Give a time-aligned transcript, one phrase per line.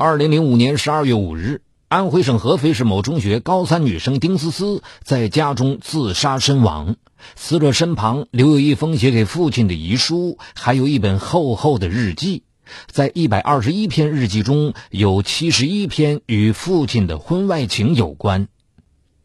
[0.00, 6.94] 二零零五年十二月五日，安徽省合肥市某中学高三女生丁思思在家中自杀身亡。
[7.34, 12.44] 死者身旁留有一封写给父亲的遗书，还有一本厚厚的日记。
[12.86, 18.46] 在一百二十一篇日记中，有七十一篇与父亲的婚外情有关。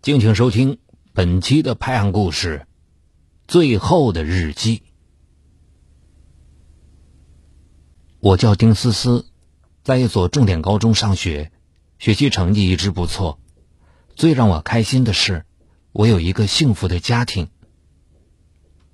[0.02, 0.80] 敬请收听
[1.14, 2.66] 本期的拍案故事
[3.48, 4.78] 《最后的日记》。
[8.20, 9.28] 我叫丁思思。
[9.84, 11.52] 在一所重点高中上学，
[12.00, 13.38] 学习成绩一直不错。
[14.16, 15.44] 最让我开心的是，
[15.92, 17.50] 我有一个幸福的家庭。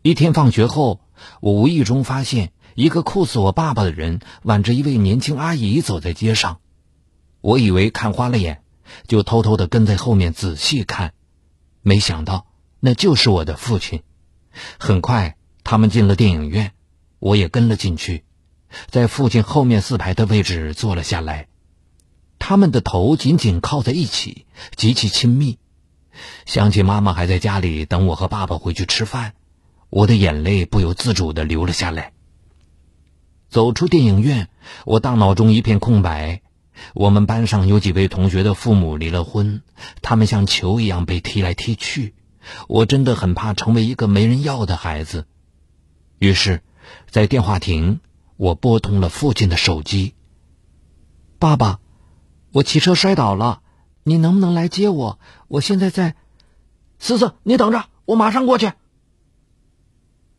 [0.02, 1.02] 一天放学后，
[1.42, 6.60] 我无意中发现一个酷似我爸爸的人挽着一位年轻阿姨走在街上。
[7.42, 8.64] 我以为看花了眼，
[9.08, 11.14] 就偷偷的跟在后面仔细看，
[11.84, 12.48] 没想到
[12.80, 14.02] 那就是我的父亲。
[14.80, 16.72] 很快，他们进了电影院，
[17.20, 18.24] 我也跟了进去。
[18.88, 21.48] 在父亲后面四排的位置坐了下来，
[22.38, 24.46] 他们的头紧紧靠在一起，
[24.76, 25.58] 极其亲密。
[26.46, 29.34] 想起妈妈还在家里等我和爸爸回去吃饭，
[29.90, 32.14] 我的眼泪不由自主的流了下来。
[33.50, 34.50] 走出电影院，
[34.86, 36.42] 我大脑中一片空白。
[36.94, 39.62] 我们班上有几位同学的父母离了婚，
[40.02, 42.14] 他们像球一样被踢来踢去。
[42.68, 45.26] 我真的很怕成为一个没人要的孩子。
[46.20, 46.62] 于是，
[47.10, 48.00] 在电话亭。
[48.40, 50.14] 我拨通了父亲的手机。
[51.40, 51.82] 爸爸，
[52.54, 53.60] 我骑车摔倒了，
[54.04, 55.20] 你能不能来接我？
[55.50, 56.16] 我现在在。
[57.00, 58.72] 思思，你等着，我马上过去。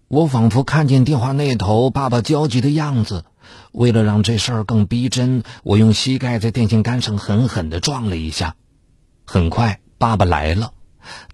[0.08, 3.26] 我仿佛看见电话那头爸爸焦急的样子。
[3.70, 8.56] 为了让这事儿更逼真，我用膝盖在电线杆上狠狠的撞了一下。
[9.26, 10.72] 很快，爸爸来了，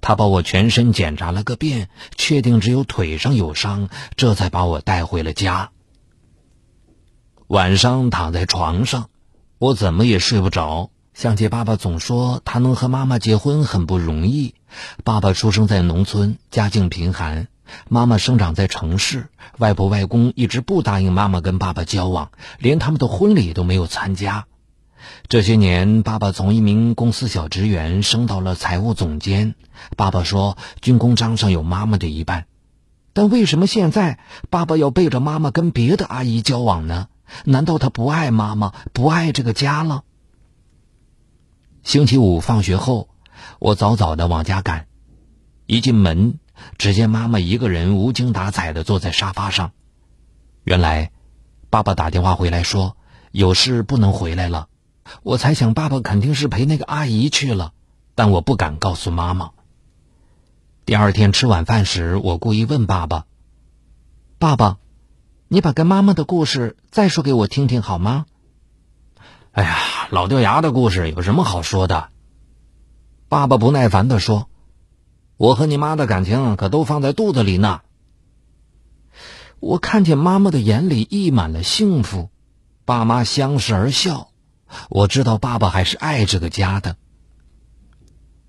[0.01, 5.71] 他把我全身检查了个遍，确定只有腿上有伤，这才把我带回了家。
[7.49, 9.09] 晚上躺在床上，
[9.59, 10.91] 我怎么也睡不着。
[11.15, 14.57] 想起爸爸总说他能和妈妈结婚很不容易。
[15.05, 17.47] 爸爸出生在农村，家境贫寒；
[17.89, 19.29] 妈妈生长在城市，
[19.59, 24.47] 外婆外公一直不答应妈妈跟爸爸交往，连他们的婚礼都没有参加。
[25.29, 29.55] 这些年，爸爸从一名公司小职员升到了财务总监。
[29.97, 32.47] 爸爸说，军功章上有妈妈的一半。
[33.13, 34.19] 但为什么现在
[34.51, 37.07] 爸爸要背着妈妈跟别的阿姨交往呢？
[37.45, 40.05] 难道他不爱妈妈，不爱这个家了？
[41.83, 43.09] 星期五放学后，
[43.59, 44.87] 我早早的往家赶，
[45.67, 46.39] 一进门，
[46.79, 49.73] 只见妈妈一个人无精打采的坐在沙发上。
[50.65, 51.13] 原来，
[51.71, 52.97] 爸爸打电话回来说
[53.31, 54.69] 有事不能回来了。
[55.23, 57.73] 我猜想爸爸肯定是陪那个阿姨去了，
[58.15, 59.53] 但我不敢告诉妈妈。
[60.85, 63.27] 第二天吃晚饭时，我故意问爸爸
[64.39, 64.79] ：“爸爸。”
[65.49, 68.27] 你把跟妈妈的故事再说给我听听好吗？
[69.53, 69.77] 哎呀，
[70.11, 72.09] 老掉牙的故事有什么好说的？
[73.29, 74.49] 爸爸不耐烦的说
[75.39, 77.83] ：“我和你妈的感情可都放在肚子里呢。”
[79.61, 82.29] 我看见妈妈的眼里溢满了幸福，
[82.85, 84.31] 爸妈相视而笑，
[84.91, 86.97] 我知道爸爸还是爱这个家的。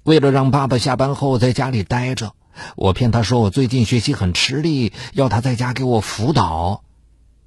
[0.01, 2.33] 为了让爸爸下班后在家里待着，
[2.75, 6.83] 我骗他说我最近学习很吃力，要他在家给我辅导。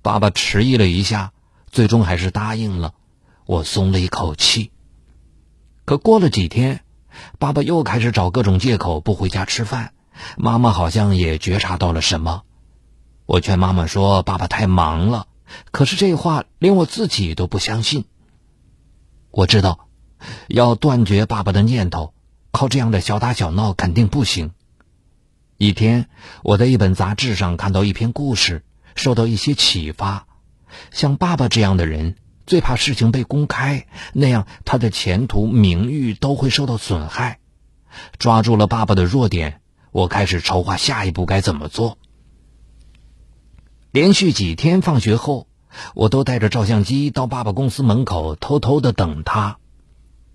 [0.03, 1.33] 爸爸迟疑了一下，
[1.71, 2.95] 最终还是答应了。
[3.45, 4.73] 我松了一口气。
[5.85, 6.83] 可过了几天，
[7.39, 9.93] 爸爸又开始找各种借口不回家吃饭。
[10.37, 12.43] 妈妈好像也觉察到了什么。
[13.27, 15.27] 我劝妈妈说：“爸爸太忙了。”
[15.71, 18.05] 可是这话连我自己都不相信。
[19.31, 19.89] 我知道，
[20.49, 22.15] 要断绝爸爸的念头，
[22.53, 24.53] 靠这样的小打小闹肯定不行。
[25.57, 26.09] 一天，
[26.43, 28.65] 我在一本杂志上看到一篇故事。
[29.01, 30.27] 受到一些启发，
[30.93, 32.17] 像爸爸这样的人
[32.47, 37.39] 最怕事情被公开，那样他的前途名誉都会受到损害。
[38.19, 41.97] 抓住了爸爸的弱点，我开始筹划下一步该怎么做。
[43.91, 45.49] 连续几天放学后，
[45.95, 49.57] 我都带着照相机到爸爸公司门口偷偷的等他。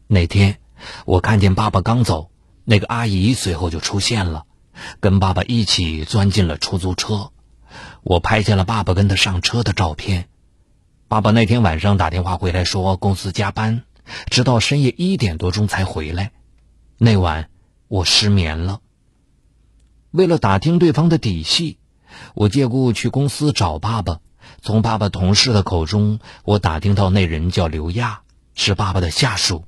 [0.08, 0.58] 那天，
[1.06, 2.32] 我看见爸爸刚走，
[2.64, 4.46] 那个阿姨随后就出现了，
[5.00, 7.32] 跟爸爸一起钻进了出租车。
[8.06, 10.30] 我拍下了爸爸跟他上车的照片。
[11.08, 13.82] 爸爸那天晚上打电话回来，说公司加班，
[14.30, 16.32] 直到深夜一点多钟才回来。
[17.00, 17.50] 那晚
[17.88, 18.80] 我失眠了。
[20.12, 21.80] 为了打听对方的底细，
[22.36, 24.20] 我借故去公司找爸爸。
[24.62, 28.22] 从爸爸同事的口中，我打听到那人叫刘亚，
[28.54, 29.66] 是爸爸的下属。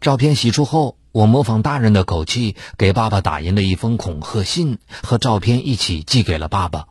[0.00, 6.86] 照片洗出后，我模仿大人的口气，给爸爸打印了一封恐吓信，和照片一起寄给了爸爸。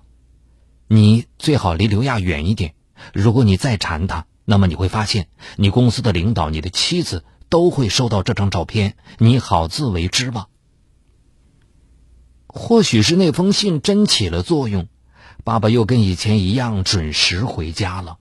[0.88, 2.76] 你最好离刘亚远一点。
[3.14, 10.48] 如果你再缠他，那么你会发现，你公司的领导、你的妻子都会收到这张照片，你好自为之吧。
[12.48, 14.88] 或许是那封信真起了作用，
[15.44, 18.18] 爸爸又跟以前一样准时回家了。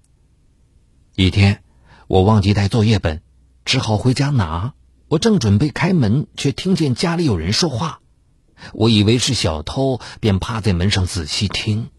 [1.15, 1.63] 一天，
[2.09, 3.23] 我忘记带作业本，
[3.65, 4.75] 只好回家拿。
[5.07, 8.01] 我正准备开门，却听见家里有人说话。
[8.73, 11.91] 我以为是小偷，便趴在门上仔细听。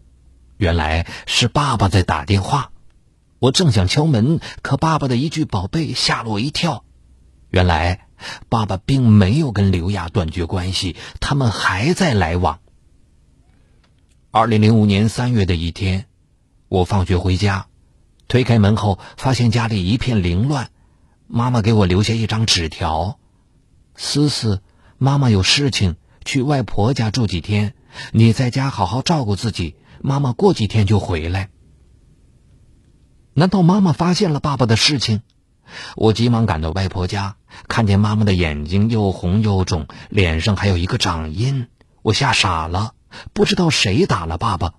[0.56, 2.70] 原来是爸爸在打电话。
[3.38, 6.84] 我正想敲门，可爸爸的一句“宝贝”吓了我一跳。
[7.50, 8.08] 原来
[8.48, 12.60] 爸爸并没有跟刘亚断绝关系，他们还在来往。
[14.30, 16.06] 二零零五年三月的一天，
[16.68, 17.66] 我放学回家，
[18.26, 20.70] 推开门后，发现家里一片凌乱。
[21.26, 23.18] 妈妈给我留下一张纸条
[23.96, 24.62] ：“思思，
[24.96, 27.74] 妈妈有事情，去外婆家住几天，
[28.12, 29.76] 你在家好好照顾自己。
[30.02, 31.50] 妈妈过几天就回来。”
[33.34, 35.20] 难道妈妈发现了爸爸的事情？
[35.96, 37.36] 我急忙赶到外婆家，
[37.68, 41.66] 看见妈妈的眼睛又红又肿，脸上还有一个掌印，
[42.02, 42.94] 我吓傻了，
[43.32, 44.74] 不知道谁打了爸爸。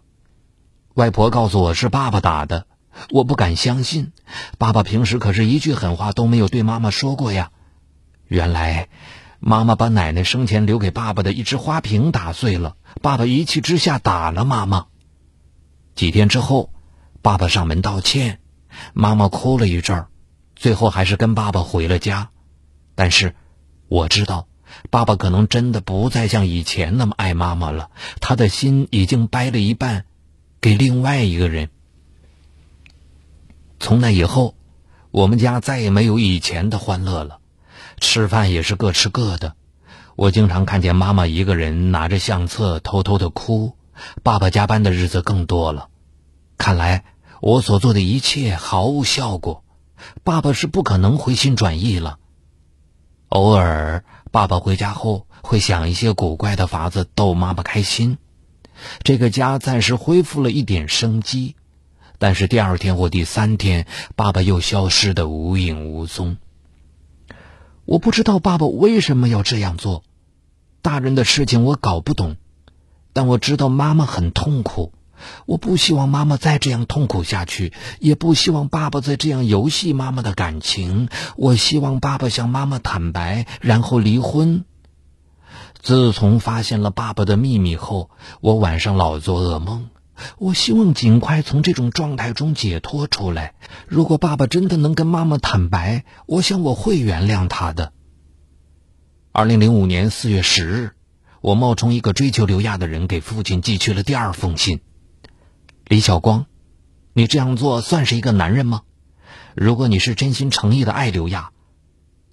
[0.93, 2.65] 外婆告诉我是爸爸打的，
[3.11, 4.13] 我不敢相信，
[4.57, 7.51] 爸爸平时可是一句狠话都没有对妈妈说过呀。
[8.27, 8.89] 原来，
[9.39, 14.87] 妈妈把奶奶生前留给爸爸的一只花瓶打碎了，爸爸一气之下打了妈妈。
[15.97, 16.71] 几天之后，
[17.23, 18.39] 爸爸上门道歉。
[18.94, 20.07] 妈妈哭了一阵儿，
[20.55, 22.29] 最后还是跟爸爸回了家。
[22.94, 23.35] 但是，
[23.88, 24.47] 我知道，
[24.91, 27.89] 爸爸可能真的不再像以前那么爱妈妈了。
[28.21, 30.05] 他的心已经掰了一半，
[30.61, 31.71] 给另外一个人。
[33.79, 34.53] 从那以后，
[35.09, 37.39] 我们家再也没有以前的欢乐了，
[38.00, 39.55] 吃饭也是各吃各的。
[40.15, 43.76] 我经常看见妈妈一个人拿着相册偷偷的哭，
[44.23, 45.89] 爸爸加班的日子更多了。
[46.57, 47.03] 看来。
[47.39, 49.63] 我所做的一切毫无效果，
[50.23, 52.17] 爸爸是不可能回心转意了。
[53.29, 58.17] 偶尔，爸爸回家后会想一些古怪的法子逗妈妈开心，
[59.03, 61.55] 这个家暂时恢复了一点生机。
[62.17, 63.85] 但是第二天或第三天，
[64.15, 66.38] 爸爸又消失的无影无踪。
[67.85, 70.03] 我不知道爸爸为什么要这样做，
[70.81, 72.35] 大人的事情我搞不懂，
[73.17, 74.93] 但我知道妈妈很痛苦。
[75.47, 81.09] 我不希望妈妈再这样痛苦下去，也不希望爸爸再这样游戏妈妈的感情。
[81.35, 84.65] 我希望爸爸向妈妈坦白，然后离婚。
[85.81, 89.89] 自从发现了爸爸的秘密后，我晚上老做噩梦。
[90.37, 93.55] 我希望尽快从这种状态中解脱出来。
[93.87, 97.93] 如果爸爸真的能跟妈妈坦白，我想我会原谅他的。
[99.31, 100.91] 二零零五年四月十日，
[101.42, 104.81] 我冒充一个追求刘亚的人，给父亲寄去了第二封信。
[105.86, 106.45] 李晓光，
[107.13, 108.81] 你这样做算是一个男人吗？
[109.56, 111.51] 如果你是真心诚意的爱刘亚，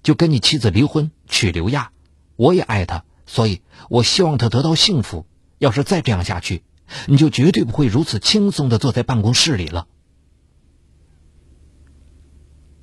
[0.03, 1.91] 就跟你妻子离婚，娶刘亚。
[2.35, 5.25] 我也爱他，所以我希望他得到幸福。
[5.57, 6.63] 要是再这样下去，
[7.07, 9.87] 你就绝对不会如此轻松的坐在办公室里了。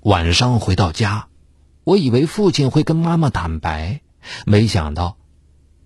[0.01, 1.29] 晚上回到家，
[1.85, 4.01] 我以为父亲会跟妈妈坦白，
[4.47, 5.19] 没想到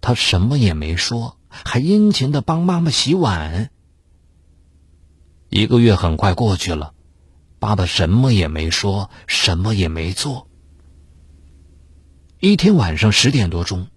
[0.06, 3.70] 他什么也没说，还殷勤的帮妈妈洗碗。
[5.49, 6.94] 一个月很快过去了，
[7.58, 10.47] 爸爸什么也没说，什么也没做。
[12.38, 13.88] 一天晚上十点多钟，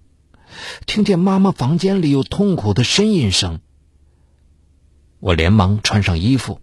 [0.87, 3.59] 听见妈妈房间里有痛苦的呻吟声。
[5.19, 6.59] 我连忙穿上衣服，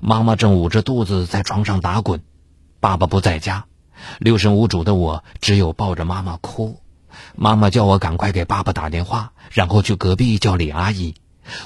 [0.00, 2.20] 妈妈正捂着肚子在床上打滚，
[2.80, 3.66] 爸爸不在家，
[4.18, 6.81] 六神无主的我只有抱着妈妈哭。
[7.34, 11.14] 妈妈叫我赶快给爸爸打电话，然后去隔壁叫李阿姨。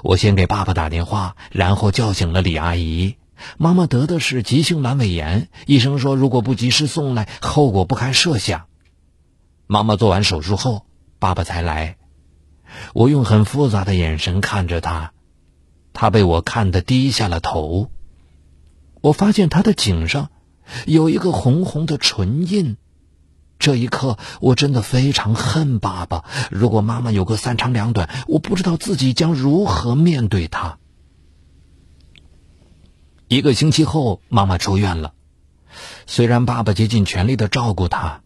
[0.03, 3.17] 我先给爸爸打电话，然后叫醒了李阿姨。
[3.59, 8.67] 妈妈得的是急性阑尾炎，医生说如果不及时送来，后果不堪设想。
[9.67, 10.87] 妈妈做完手术后，
[11.19, 11.97] 爸爸才来。
[12.95, 15.13] 我用很复杂的眼神看着他，
[15.93, 17.91] 他被我看得低下了头。
[19.03, 20.31] 我发现他的颈上
[20.87, 22.77] 有一个红红的唇印。
[23.59, 26.25] 这一刻，我真的非常恨爸爸。
[26.51, 30.79] 如果妈妈有个三长两短，我不知道自己将如何面对她。
[33.29, 35.15] 一个星期后，妈妈出院了。
[36.07, 38.21] 虽然爸爸竭尽全力的照顾她，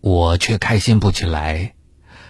[0.00, 1.74] 我却开心不起来。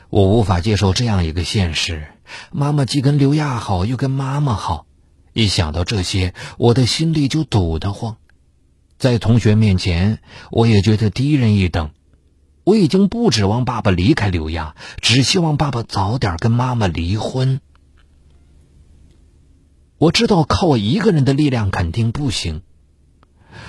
[0.09, 2.07] 我无法接受这样一个现实：
[2.51, 4.87] 妈妈既跟刘亚好，又跟妈妈好。
[5.35, 8.17] 一想到这些，我的心里就堵得慌。
[8.97, 11.91] 在同学面前，我也觉得低人一等。
[12.69, 17.63] 我已经不指望爸爸离开刘亚，只希望爸爸早点跟妈妈离婚。
[19.97, 22.61] 我知道靠我一个人的力量肯定不行，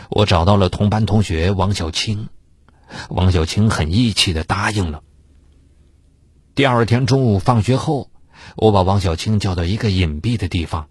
[0.10, 2.27] 我找到了同班同学王小青，
[3.08, 5.01] 王小青很义气的答应了。
[6.53, 8.12] 第二天中午放学后，
[8.58, 10.89] 我把王小青叫到一个隐蔽的地方，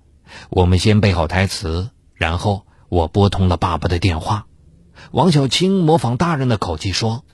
[0.48, 4.46] 我们先背好台词，然后我拨通了爸爸的电话。
[5.10, 7.26] 王小青模仿大人的口气说：“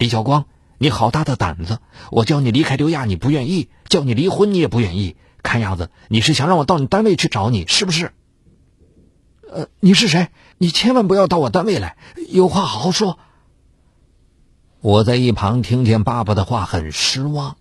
[0.00, 0.46] 李小光，
[0.78, 1.78] 你好大的胆子！
[2.10, 5.16] 我叫你离开刘亚，你不愿意；叫你离婚，你也不愿意。
[5.42, 8.14] 看样子你是想让我到你单位去找你，是不是
[9.52, 10.28] ？”“呃，你是谁？
[10.56, 11.98] 你千万不要到我单位来，
[12.30, 13.18] 有话好好说。”
[14.80, 17.58] 我在一旁听见爸爸的话，很失望。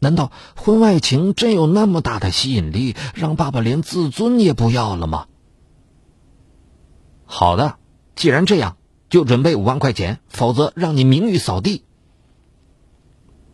[0.00, 5.28] 难道婚外情真有那么大的吸引力，让爸爸连自尊也不要了吗？
[7.26, 7.76] 好的。
[8.16, 8.76] 既然这样，
[9.10, 11.84] 就准备五万块钱，否则让你名誉扫地。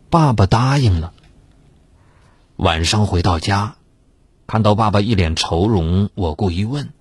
[0.09, 1.13] 爸爸答应了。
[2.55, 3.75] 晚上回到家，
[4.45, 6.93] 看到爸爸一脸愁容，我故意问：“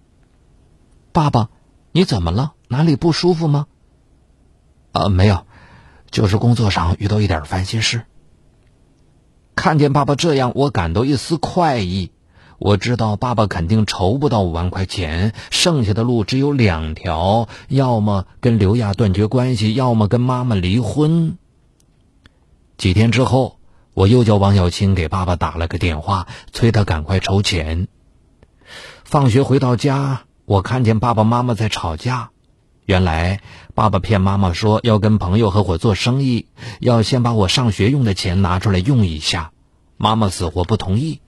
[1.12, 1.50] 爸爸，
[1.92, 2.54] 你怎么了？
[2.68, 3.66] 哪里不舒服吗
[4.92, 5.46] ？”“啊，没有，
[6.10, 8.04] 就是工作上遇到一点烦心事。”
[9.54, 12.10] 看见爸爸这样，我感到一丝快意。
[12.58, 21.36] 我知道爸爸肯定筹不到五万块钱，剩下的路只有两条：要么跟刘亚断绝关系，要么跟妈妈离婚。
[22.78, 23.58] 几天之后，
[23.92, 27.88] 我又叫王小青给爸爸打了个电话，催他赶快筹钱。
[29.04, 32.30] 放学回到家，我看见爸爸妈妈在吵架。
[32.86, 33.40] 原来，
[33.74, 36.46] 爸爸骗妈妈说要跟朋友合伙做生意，
[36.80, 39.52] 要先把我上学用的钱拿出来用一下。
[39.96, 41.20] 妈妈死活不同意。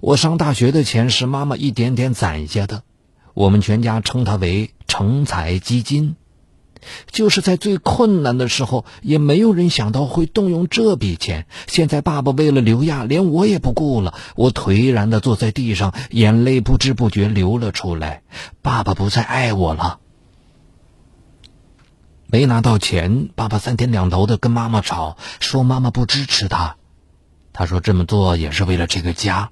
[0.00, 2.82] 我上大学的钱是妈妈一点点攒下的，
[3.34, 6.16] 我们全家称它为成才基金。
[7.10, 11.46] 就是在最困难的时候，也没有人想到会动用这笔钱。
[11.66, 14.14] 现在爸爸为了刘亚，连我也不顾了。
[14.36, 18.22] 我颓然的坐在地上，眼泪不知不觉流了出来。
[18.62, 19.98] 爸爸不再爱我了。
[22.28, 26.76] 没拿到钱，爸爸三天两头的跟妈妈吵，说妈妈不支持他。
[27.52, 29.50] 他说这么做也是为了这个家。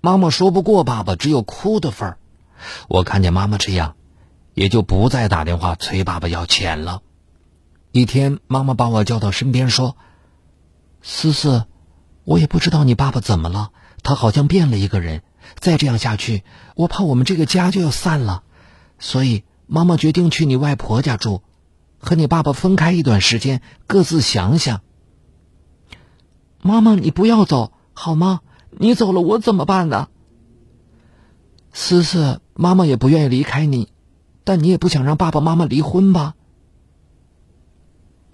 [0.00, 2.18] 妈妈说不过爸爸，只有哭的份儿。
[2.88, 3.96] 我看见妈妈这样，
[4.54, 7.02] 也就不再打电话催爸爸要钱了。
[7.90, 9.96] 一天，妈妈把我叫到身边说
[11.02, 11.64] ：“思思，
[12.24, 13.70] 我也不知道你爸爸怎么了，
[14.04, 15.22] 他好像变了一个人。
[15.58, 16.44] 再这样下去，
[16.76, 18.44] 我怕我们这个家就要散了。
[18.98, 21.42] 所以，妈妈决定去你外婆家住，
[21.98, 24.80] 和你爸爸分开一段时间，各自想想。
[26.62, 28.40] 妈妈，你不要走好吗？”
[28.70, 30.08] 你走了，我怎么办呢？
[31.72, 33.88] 思思，妈妈也不愿意离开你，
[34.44, 36.34] 但你也不想让爸爸妈妈离婚吧？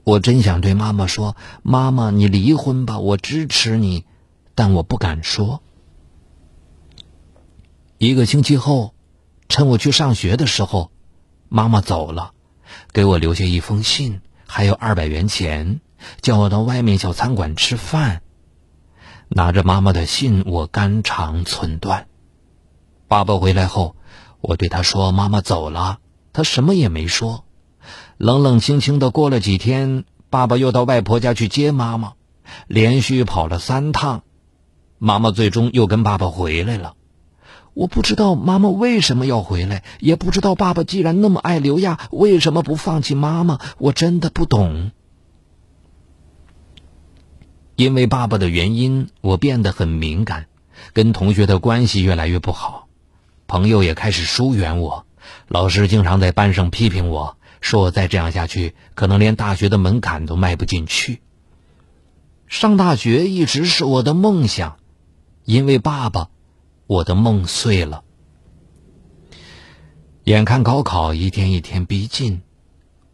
[0.05, 4.05] 我真想对妈妈说：“妈妈，你离婚吧，我支持你。”
[4.55, 5.63] 但我不敢说。
[7.99, 8.95] 一个星期后，
[9.49, 10.91] 趁我去上学的时候，
[11.49, 12.35] 妈妈走了，
[12.93, 15.81] 给我留下一封信，还有二百元钱，
[16.21, 18.21] 叫我到外面小餐馆吃饭。
[19.29, 22.07] 拿着妈妈的信，我肝肠寸断。
[23.09, 23.97] 爸爸回来后，
[24.41, 25.99] 我对他说：“妈妈走了。”
[26.33, 27.45] 他什么也没说。
[28.17, 32.15] 冷冷清清的过了几天，爸爸又到外婆家去接妈妈，
[32.67, 34.23] 连续跑了三趟。
[34.99, 36.95] 妈妈最终又跟爸爸回来了。
[37.75, 43.59] 我不知道妈妈为什么要回来，也不知道爸爸既然那么爱刘亚，为什么不放弃妈妈？
[43.79, 44.93] 我真的不懂。
[47.77, 50.47] 因为爸爸的原因，我变得很敏感，
[50.93, 52.89] 跟同学的关系越来越不好，
[53.49, 55.07] 朋友也开始疏远我，
[55.49, 61.21] 老师经常在班上批评我，说我再这样下去，可能连大学的门槛都迈不进去。
[62.47, 64.77] 上大学一直是我的梦想，
[65.45, 66.29] 因为爸爸，
[66.87, 68.05] 我的梦碎了。
[70.23, 72.43] 眼看高考一天一天逼近，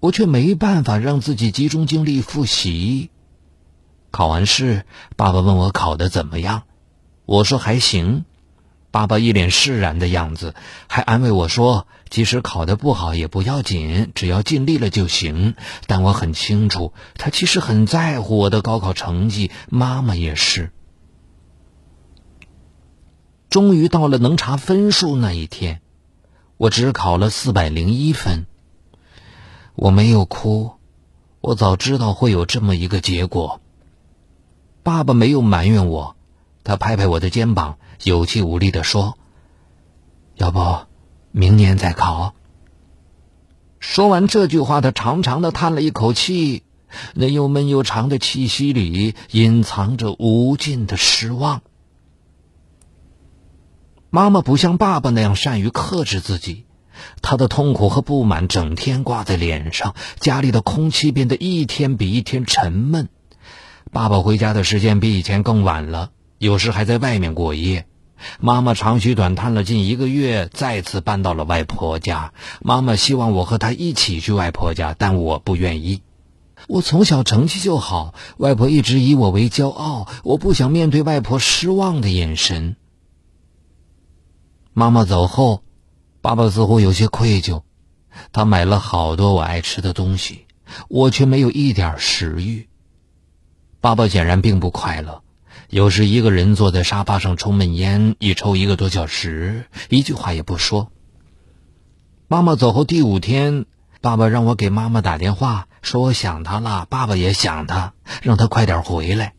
[0.01, 3.11] 我却没办法让自己集中精力复习。
[4.11, 4.85] 考完试，
[5.17, 6.63] 爸爸问我考的怎么样，
[7.27, 8.25] 我说还行。
[8.93, 10.55] 爸爸一脸释然的样子，
[10.89, 15.55] 还安慰我说：“即使考得不好也不要紧，只要尽力了就行。”
[15.87, 20.73] 但我很清楚，他其实很在乎我的高考成绩，妈妈也是。
[23.49, 25.81] 终于到了能查分数那一天，
[26.57, 28.47] 我只考了四百零一分。
[29.77, 30.73] 我没有哭，
[31.41, 33.61] 我早知道会有这么一个结果。
[34.83, 36.17] 爸爸没有埋怨我，
[36.65, 39.19] 他拍拍我的肩膀，有气无力的说
[40.37, 40.87] ：“要不，
[41.33, 42.35] 明年再考。”
[43.79, 46.63] 说完这句话，他长长的叹了一口气，
[47.15, 51.63] 那又闷又长的气息里隐藏着无尽的失望。
[54.11, 56.67] 妈妈不像爸爸那样善于克制自己，
[57.23, 63.09] 她的痛苦和不满整天挂在脸上，家里的空气变得一天比一天沉闷。
[63.93, 67.87] 爸爸回家的时间比以前更晚了，有时还在外面过夜。
[68.39, 72.33] 妈妈长吁短叹了近一个月，再次搬到了外婆家。
[72.61, 76.03] 妈妈希望我和她一起去外婆家，但我不愿意。
[76.69, 82.77] 我从小成绩就好，外婆一直以我为骄傲，我不想面对外婆失望的眼神。
[84.73, 85.65] 妈妈走后，
[86.21, 87.63] 爸爸似乎有些愧疚，
[88.31, 90.47] 他买了好多我爱吃的东西，
[90.89, 92.69] 我却没有一点食欲。
[93.81, 95.23] 爸爸显然并不快乐。
[95.71, 100.91] 有时一个人坐在沙发上抽闷烟，一抽一个多小时，一句话也不说。
[102.29, 103.65] 妈妈走后第五天，
[104.03, 109.33] 爸爸让我给妈妈打电话，说我想她了，爸爸也想她，让她快点回来。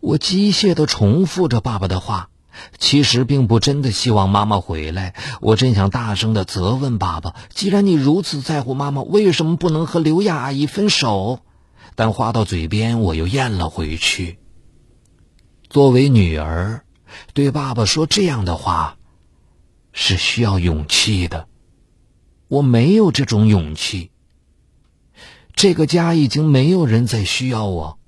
[0.00, 2.30] 我机械地重复着爸爸的话，
[2.78, 5.14] 其实并不真的希望妈妈回来。
[5.40, 11.40] 我真想大声地责问爸爸：既然你如此在乎妈妈，为什么不能和刘亚阿姨分手？
[11.94, 14.38] 但话到嘴边，我又咽了回去。
[15.68, 16.84] 作为女儿，
[17.32, 18.96] 对爸爸说这样的话，
[19.92, 21.48] 是需要勇气的。
[22.48, 24.10] 我没有这种勇气。
[25.54, 27.98] 这个家已经没有人再需要我，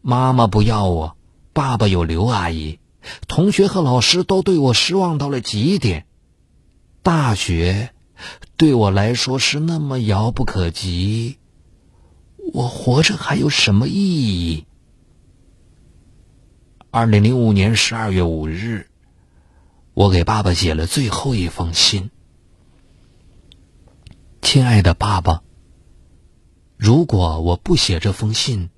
[0.00, 1.16] 妈妈不要我，
[1.52, 2.80] 爸爸有刘阿姨，
[3.28, 6.06] 同学和老师都对我失望到了极点。
[7.02, 7.90] 大学
[8.56, 11.38] 对我来说是那么遥不可及，
[12.52, 14.66] 我活着还有什么意义？
[16.90, 18.88] 二零零五年十二月五日，
[19.92, 22.10] 我给爸爸写了最后一封信。
[24.40, 25.42] 亲爱的爸爸，
[26.76, 28.70] 如果我不写这封信，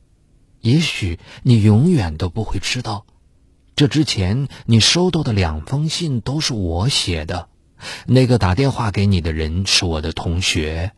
[0.60, 3.06] 也许你永远都不会知道，
[3.76, 7.48] 这之前你收到的两封信都是我写的。
[8.06, 10.92] 那个打电话给你的人是我的同学。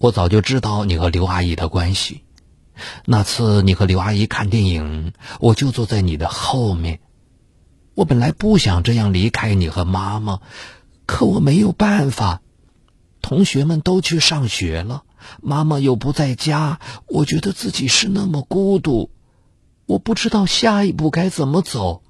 [0.00, 2.24] 我早就知道你和刘阿姨的关系。
[3.04, 7.00] 那次你和刘阿姨看电影，我就坐在你的后面。
[7.94, 10.40] 我本来不想这样离开你和妈妈，
[11.04, 12.40] 可我没有办法。
[13.20, 15.02] 同学们都去上学了，
[15.42, 19.10] 妈妈又不在家，我觉得自己是那么孤独。
[19.84, 22.02] 我不知道下一步该怎么走。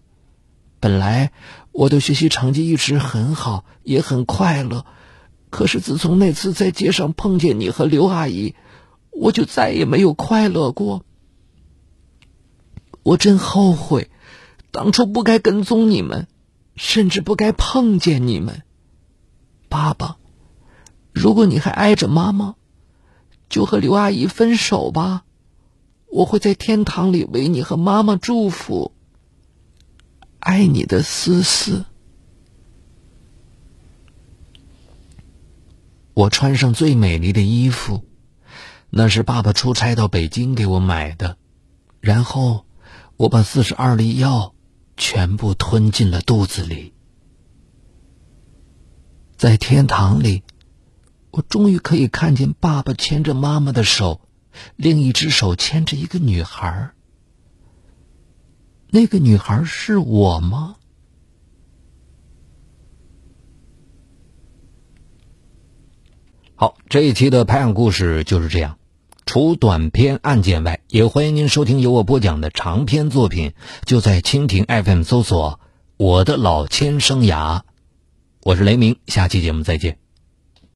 [0.79, 1.33] 本来
[1.73, 4.87] 我的学习成绩一直很好，也很快乐。
[5.51, 8.55] 可是自从那次在街上碰见你和刘阿姨，
[9.11, 11.05] 我就再也没有快乐过。
[13.03, 14.11] 我真后悔，
[14.71, 16.29] 当初不该跟踪你们，
[16.77, 18.63] 甚至不该碰见你们。
[19.69, 20.19] 爸爸，
[21.13, 22.55] 如果你还爱着妈妈，
[23.49, 25.25] 就和刘阿姨分手吧。
[26.07, 28.93] 我会在天堂里为你和妈妈祝福。
[30.39, 31.85] 爱你的思思。
[36.21, 38.05] 我穿上最美丽的衣服。
[38.91, 41.39] 那是爸爸出差到北京给我买的，
[42.01, 42.67] 然后
[43.17, 44.55] 我把四十二粒药
[44.99, 46.93] 全部吞进了肚子里。
[49.39, 50.43] 在天堂里，
[51.31, 54.21] 我终于可以看见爸爸牵着妈妈的手，
[54.77, 56.91] 另一只手牵着一个女孩。
[58.91, 60.77] 那个女孩是我吗？
[66.61, 68.77] 好，这一期的拍案故事就是这样。
[69.25, 73.55] 除短篇案件外，也欢迎您收听由我播讲的长篇作品。
[73.87, 75.59] 就在蜻蜓 FM 搜索
[75.97, 77.63] “我的老千生涯”，
[78.45, 79.97] 我是雷鸣，下期节目再见。